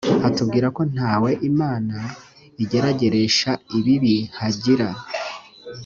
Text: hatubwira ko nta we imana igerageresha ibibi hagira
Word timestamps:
hatubwira 0.23 0.67
ko 0.75 0.81
nta 0.93 1.13
we 1.23 1.31
imana 1.49 1.97
igerageresha 2.63 3.51
ibibi 3.77 4.15
hagira 4.37 4.89